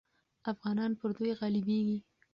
[0.51, 1.99] افغانان پر دوی غالبېږي.